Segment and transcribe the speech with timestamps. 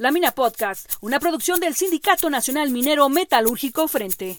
[0.00, 4.38] La Mina Podcast, una producción del Sindicato Nacional Minero Metalúrgico Frente.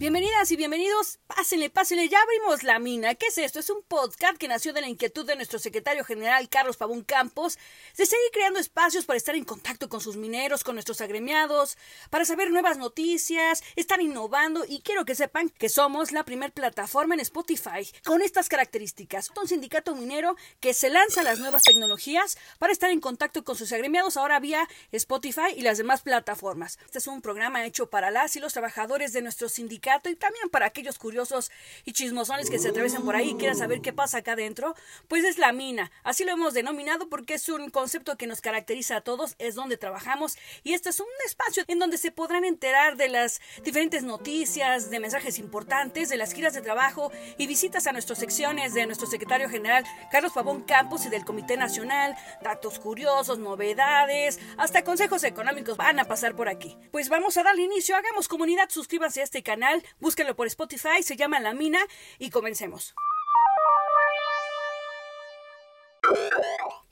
[0.00, 1.18] Bienvenidas y bienvenidos.
[1.26, 3.14] Pásenle, pásenle, ya abrimos la mina.
[3.16, 3.58] ¿Qué es esto?
[3.58, 7.58] Es un podcast que nació de la inquietud de nuestro secretario general Carlos Pavón Campos
[7.98, 11.76] de seguir creando espacios para estar en contacto con sus mineros, con nuestros agremiados,
[12.08, 17.12] para saber nuevas noticias, estar innovando y quiero que sepan que somos la primer plataforma
[17.12, 19.28] en Spotify con estas características.
[19.38, 23.70] Un sindicato minero que se lanza las nuevas tecnologías para estar en contacto con sus
[23.70, 26.78] agremiados ahora vía Spotify y las demás plataformas.
[26.86, 30.48] Este es un programa hecho para las y los trabajadores de nuestro sindicato y también
[30.50, 31.50] para aquellos curiosos
[31.84, 34.74] y chismosones que se atraviesan por ahí y quieran saber qué pasa acá adentro,
[35.08, 35.90] pues es la mina.
[36.04, 39.76] Así lo hemos denominado porque es un concepto que nos caracteriza a todos, es donde
[39.76, 44.90] trabajamos y este es un espacio en donde se podrán enterar de las diferentes noticias,
[44.90, 49.06] de mensajes importantes, de las giras de trabajo y visitas a nuestras secciones de nuestro
[49.06, 55.76] secretario general Carlos Pavón Campos y del Comité Nacional, datos curiosos, novedades, hasta consejos económicos
[55.76, 56.76] van a pasar por aquí.
[56.90, 61.16] Pues vamos a darle inicio, hagamos comunidad, suscríbanse a este canal búsquenlo por Spotify, se
[61.16, 61.80] llama La Mina
[62.18, 62.94] y comencemos.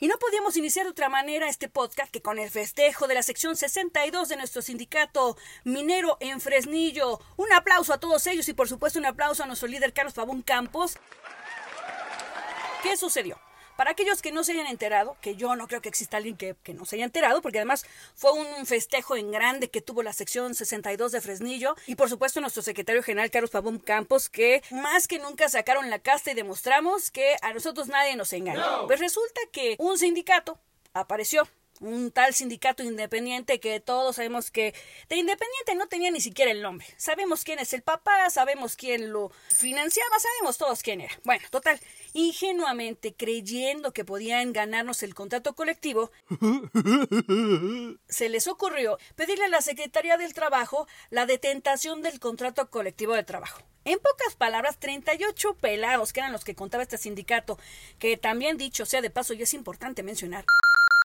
[0.00, 3.22] Y no podíamos iniciar de otra manera este podcast que con el festejo de la
[3.22, 7.20] sección 62 de nuestro sindicato minero en Fresnillo.
[7.36, 10.42] Un aplauso a todos ellos y por supuesto un aplauso a nuestro líder Carlos Pabón
[10.42, 10.98] Campos.
[12.82, 13.40] ¿Qué sucedió?
[13.78, 16.56] Para aquellos que no se hayan enterado, que yo no creo que exista alguien que,
[16.74, 20.56] no se haya enterado, porque además fue un festejo en grande que tuvo la sección
[20.56, 25.20] 62 de Fresnillo y por supuesto nuestro secretario general Carlos Pabón Campos, que más que
[25.20, 28.64] nunca sacaron la casta y demostramos que a nosotros nadie nos engaña.
[28.88, 30.58] Pues resulta que un sindicato
[30.92, 31.46] apareció
[31.80, 34.74] un tal sindicato independiente que todos sabemos que
[35.08, 36.86] de independiente no tenía ni siquiera el nombre.
[36.96, 41.14] Sabemos quién es el papá, sabemos quién lo financiaba, sabemos todos quién era.
[41.24, 41.80] Bueno, total,
[42.12, 46.10] ingenuamente creyendo que podían ganarnos el contrato colectivo,
[48.08, 53.24] se les ocurrió pedirle a la Secretaría del Trabajo la detentación del contrato colectivo de
[53.24, 53.62] trabajo.
[53.84, 57.58] En pocas palabras, 38 pelados, que eran los que contaba este sindicato,
[57.98, 60.44] que también dicho sea de paso y es importante mencionar,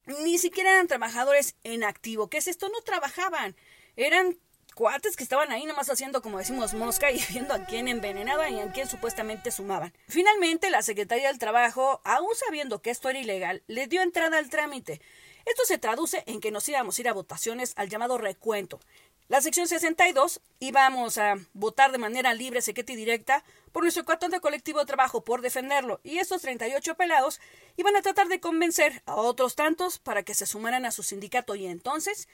[0.05, 2.29] ni siquiera eran trabajadores en activo.
[2.29, 2.69] ¿Qué es esto?
[2.69, 3.55] No trabajaban.
[3.95, 4.37] Eran
[4.73, 8.59] cuates que estaban ahí nomás haciendo, como decimos, mosca y viendo a quién envenenaban y
[8.59, 9.93] a quién supuestamente sumaban.
[10.07, 14.49] Finalmente, la Secretaría del Trabajo, aún sabiendo que esto era ilegal, le dio entrada al
[14.49, 15.01] trámite.
[15.45, 18.79] Esto se traduce en que nos íbamos a ir a votaciones al llamado recuento.
[19.29, 24.39] La sección 62 íbamos a votar de manera libre, secreta y directa por nuestro de
[24.41, 27.39] colectivo de trabajo por defenderlo y estos 38 pelados
[27.77, 31.55] iban a tratar de convencer a otros tantos para que se sumaran a su sindicato
[31.55, 32.27] y entonces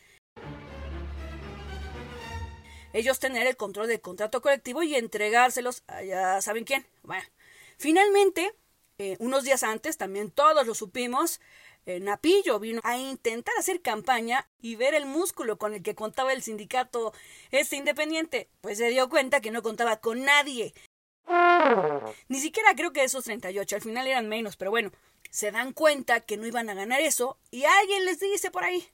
[2.92, 6.88] ellos tener el control del contrato colectivo y entregárselos a ya saben quién.
[7.04, 7.24] Bueno,
[7.78, 8.52] finalmente,
[8.98, 11.40] eh, unos días antes, también todos lo supimos,
[11.86, 16.34] eh, Napillo vino a intentar hacer campaña y ver el músculo con el que contaba
[16.34, 17.14] el sindicato
[17.52, 20.74] este independiente, pues se dio cuenta que no contaba con nadie.
[22.28, 24.92] Ni siquiera creo que esos 38, al final eran menos, pero bueno,
[25.30, 28.88] se dan cuenta que no iban a ganar eso y alguien les dice por ahí,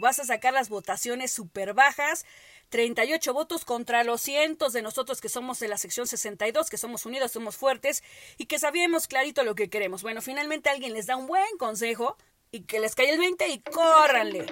[0.00, 2.26] vas a sacar las votaciones súper bajas
[2.68, 7.06] 38 votos contra los cientos de nosotros que somos de la sección 62, que somos
[7.06, 8.02] unidos, somos fuertes
[8.38, 10.02] y que sabíamos clarito lo que queremos.
[10.02, 12.16] Bueno, finalmente alguien les da un buen consejo
[12.50, 14.46] y que les cae el 20 y córranle.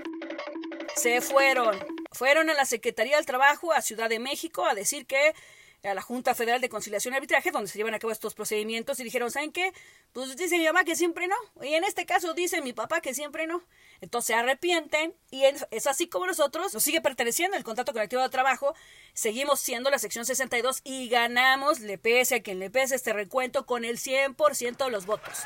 [0.96, 1.78] Se fueron.
[2.12, 5.34] Fueron a la Secretaría del Trabajo a Ciudad de México a decir que
[5.84, 8.98] a la Junta Federal de Conciliación y Arbitraje, donde se llevan a cabo estos procedimientos,
[9.00, 9.72] y dijeron, ¿saben qué?
[10.12, 13.14] Pues dice mi mamá que siempre no, y en este caso dice mi papá que
[13.14, 13.62] siempre no.
[14.00, 18.28] Entonces se arrepienten, y es así como nosotros, nos sigue perteneciendo el contrato colectivo de
[18.28, 18.74] trabajo,
[19.12, 23.66] seguimos siendo la sección 62 y ganamos, le pese a quien le pese este recuento,
[23.66, 25.38] con el 100% de los votos.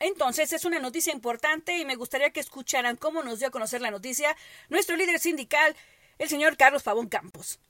[0.00, 3.82] Entonces es una noticia importante y me gustaría que escucharan cómo nos dio a conocer
[3.82, 4.34] la noticia
[4.70, 5.76] nuestro líder sindical,
[6.18, 7.60] el señor Carlos Pavón Campos.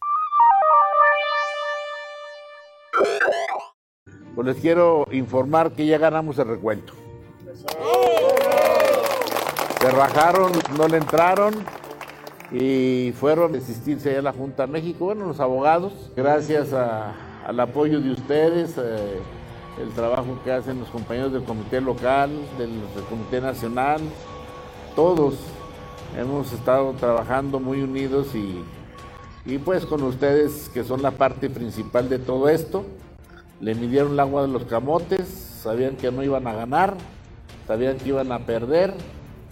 [4.37, 6.95] Pues les quiero informar que ya ganamos el recuento.
[9.81, 11.67] Se rajaron, no le entraron
[12.53, 18.01] y fueron a asistirse a la Junta de México, bueno, los abogados, gracias al apoyo
[18.01, 18.75] de ustedes.
[18.79, 19.21] Eh,
[19.81, 22.71] el trabajo que hacen los compañeros del comité local, del,
[23.09, 24.01] comité nacional,
[24.95, 25.35] todos
[26.17, 32.19] hemos estado trabajando muy unidos y, pues con ustedes que son la parte principal de
[32.19, 32.85] todo esto,
[33.61, 36.95] le midieron el agua de los camotes, sabían que no iban a ganar,
[37.67, 38.95] sabían que iban a perder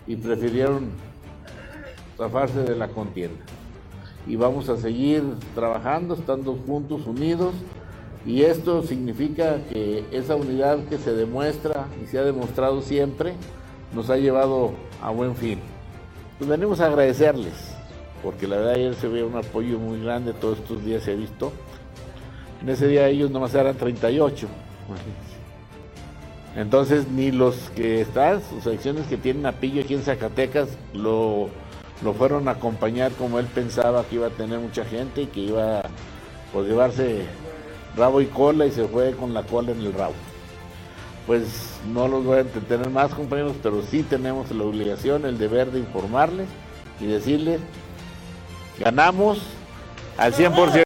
[0.06, 0.90] y prefirieron
[2.16, 3.44] zafarse de la contienda.
[4.26, 5.22] y vamos a seguir
[5.54, 7.54] trabajando, estando juntos, unidos.
[8.28, 13.32] Y esto significa que esa unidad que se demuestra y se ha demostrado siempre
[13.94, 14.72] nos ha llevado
[15.02, 15.58] a buen fin.
[16.36, 17.54] Pues venimos a agradecerles,
[18.22, 21.14] porque la verdad ayer se ve un apoyo muy grande, todos estos días se ha
[21.14, 21.52] visto.
[22.60, 24.46] En ese día ellos nomás eran 38.
[26.54, 31.48] Entonces ni los que están, sus secciones que tienen a Pillo aquí en Zacatecas, lo,
[32.04, 35.40] lo fueron a acompañar como él pensaba que iba a tener mucha gente y que
[35.40, 35.84] iba a
[36.52, 37.22] pues, llevarse
[37.96, 40.14] rabo y cola y se fue con la cola en el rabo.
[41.26, 45.70] Pues no los voy a entretener más compañeros, pero sí tenemos la obligación, el deber
[45.70, 46.48] de informarles
[47.00, 47.60] y decirles,
[48.78, 49.40] ganamos
[50.16, 50.84] al 100%.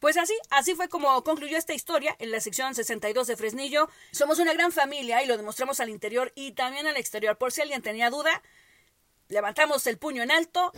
[0.00, 0.16] Pues
[0.58, 3.88] así, fue como concluyó esta historia en la sección 62 de Fresnillo.
[4.10, 7.38] Somos una gran familia y lo demostramos al interior y también al exterior.
[7.38, 8.42] Por si alguien tenía duda,
[9.28, 10.72] levantamos el puño en alto.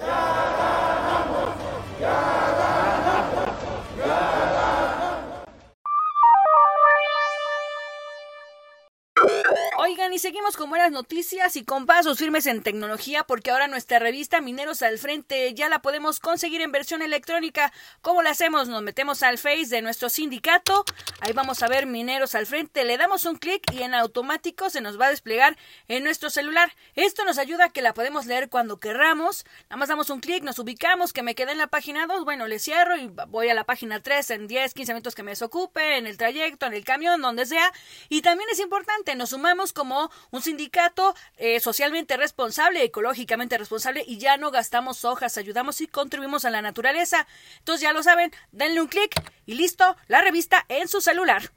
[10.13, 14.41] Y seguimos con buenas noticias y con pasos firmes en tecnología, porque ahora nuestra revista
[14.41, 17.73] Mineros al Frente ya la podemos conseguir en versión electrónica.
[18.03, 18.67] ¿Cómo la hacemos?
[18.67, 20.85] Nos metemos al Face de nuestro sindicato,
[21.21, 24.81] ahí vamos a ver Mineros al Frente, le damos un clic y en automático se
[24.81, 26.75] nos va a desplegar en nuestro celular.
[26.97, 29.45] Esto nos ayuda a que la podemos leer cuando querramos.
[29.65, 32.49] Nada más damos un clic, nos ubicamos, que me quede en la página 2, bueno,
[32.49, 35.99] le cierro y voy a la página 3 en 10, 15 minutos que me desocupe,
[35.99, 37.73] en el trayecto, en el camión, donde sea.
[38.09, 40.00] Y también es importante, nos sumamos como
[40.31, 46.45] un sindicato eh, socialmente responsable, ecológicamente responsable y ya no gastamos hojas, ayudamos y contribuimos
[46.45, 47.27] a la naturaleza.
[47.59, 51.51] Entonces ya lo saben, denle un clic y listo, la revista en su celular.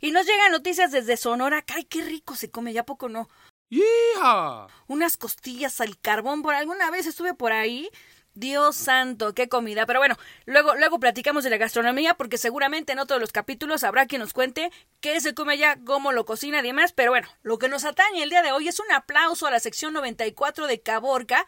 [0.00, 1.64] Y nos llegan noticias desde Sonora.
[1.74, 2.72] ¡Ay, qué rico se come!
[2.72, 3.28] ¿Ya poco no?
[3.68, 4.66] ¡Hija!
[4.86, 6.42] Unas costillas al carbón.
[6.42, 7.90] Por alguna vez estuve por ahí
[8.40, 9.86] Dios santo, qué comida.
[9.86, 10.16] Pero bueno,
[10.46, 14.20] luego, luego platicamos de la gastronomía porque seguramente en otro de los capítulos habrá quien
[14.22, 16.92] nos cuente qué se come allá, cómo lo cocina y demás.
[16.92, 19.60] Pero bueno, lo que nos atañe el día de hoy es un aplauso a la
[19.60, 21.46] sección 94 de Caborca,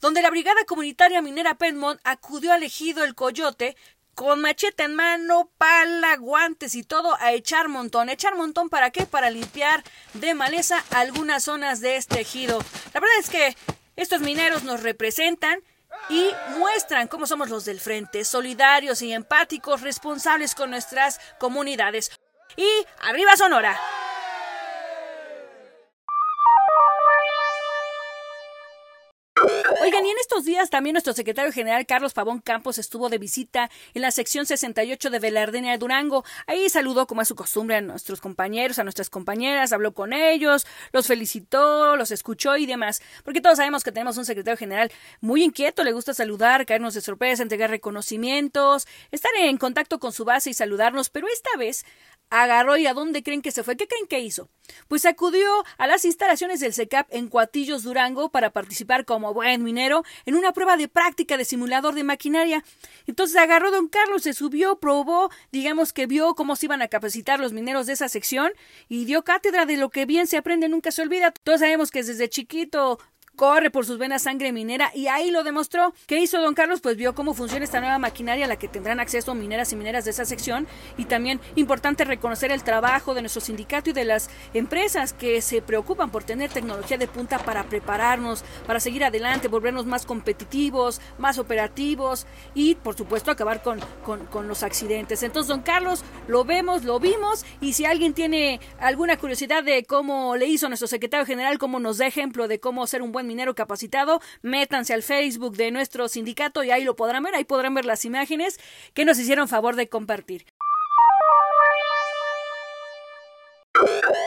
[0.00, 3.74] donde la Brigada Comunitaria Minera Penmont acudió al ejido El Coyote
[4.14, 8.08] con machete en mano, pala, guantes y todo a echar montón.
[8.08, 9.04] ¿Echar montón para qué?
[9.04, 9.84] Para limpiar
[10.14, 12.58] de maleza algunas zonas de este ejido.
[12.94, 13.56] La verdad es que
[13.96, 15.62] estos mineros nos representan
[16.08, 22.10] y muestran cómo somos los del frente, solidarios y empáticos, responsables con nuestras comunidades.
[22.56, 22.68] Y
[23.00, 23.78] arriba Sonora.
[29.82, 33.70] Oigan, y en estos días también nuestro secretario general Carlos Pavón Campos estuvo de visita
[33.94, 36.24] en la sección 68 de Velardenia de Durango.
[36.46, 40.66] Ahí saludó, como es su costumbre, a nuestros compañeros, a nuestras compañeras, habló con ellos,
[40.92, 43.02] los felicitó, los escuchó y demás.
[43.24, 44.90] Porque todos sabemos que tenemos un secretario general
[45.20, 50.24] muy inquieto, le gusta saludar, caernos de sorpresa, entregar reconocimientos, estar en contacto con su
[50.24, 51.84] base y saludarnos, pero esta vez
[52.30, 53.76] agarró y a dónde creen que se fue.
[53.76, 54.48] ¿Qué creen que hizo?
[54.88, 55.46] Pues acudió
[55.78, 60.52] a las instalaciones del SECAP en Cuatillos, Durango, para participar como buen minero en una
[60.52, 62.64] prueba de práctica de simulador de maquinaria.
[63.06, 67.40] Entonces agarró don Carlos, se subió, probó, digamos que vio cómo se iban a capacitar
[67.40, 68.52] los mineros de esa sección
[68.88, 71.30] y dio cátedra de lo que bien se aprende nunca se olvida.
[71.30, 72.98] Todos sabemos que desde chiquito
[73.36, 75.94] corre por sus venas sangre minera y ahí lo demostró.
[76.06, 76.80] ¿Qué hizo don Carlos?
[76.80, 80.04] Pues vio cómo funciona esta nueva maquinaria a la que tendrán acceso mineras y mineras
[80.04, 80.66] de esa sección
[80.96, 85.62] y también importante reconocer el trabajo de nuestro sindicato y de las empresas que se
[85.62, 91.38] preocupan por tener tecnología de punta para prepararnos, para seguir adelante, volvernos más competitivos, más
[91.38, 95.22] operativos y por supuesto acabar con, con, con los accidentes.
[95.22, 100.36] Entonces don Carlos lo vemos, lo vimos y si alguien tiene alguna curiosidad de cómo
[100.36, 103.54] le hizo nuestro secretario general, cómo nos da ejemplo de cómo ser un buen minero
[103.54, 107.84] capacitado, métanse al Facebook de nuestro sindicato y ahí lo podrán ver, ahí podrán ver
[107.84, 108.58] las imágenes
[108.94, 110.46] que nos hicieron favor de compartir.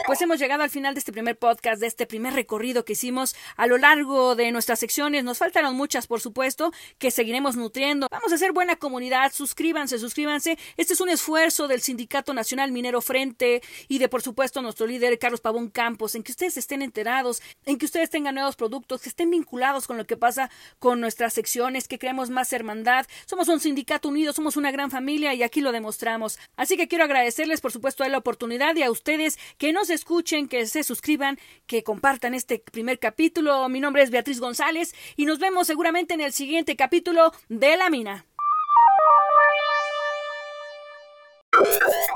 [0.06, 3.36] Pues hemos llegado al final de este primer podcast, de este primer recorrido que hicimos
[3.56, 5.24] a lo largo de nuestras secciones.
[5.24, 8.08] Nos faltaron muchas, por supuesto, que seguiremos nutriendo.
[8.10, 9.32] Vamos a hacer buena comunidad.
[9.32, 10.58] Suscríbanse, suscríbanse.
[10.76, 15.18] Este es un esfuerzo del Sindicato Nacional Minero Frente y de, por supuesto, nuestro líder
[15.18, 19.08] Carlos Pavón Campos, en que ustedes estén enterados, en que ustedes tengan nuevos productos, que
[19.08, 23.06] estén vinculados con lo que pasa con nuestras secciones, que creemos más hermandad.
[23.26, 26.38] Somos un sindicato unido, somos una gran familia y aquí lo demostramos.
[26.56, 30.48] Así que quiero agradecerles, por supuesto, a la oportunidad y a ustedes que nos escuchen,
[30.48, 33.68] que se suscriban, que compartan este primer capítulo.
[33.68, 37.90] Mi nombre es Beatriz González y nos vemos seguramente en el siguiente capítulo de La
[37.90, 38.26] Mina.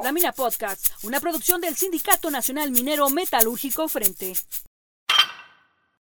[0.03, 4.35] La Mina Podcast, una producción del Sindicato Nacional Minero Metalúrgico Frente.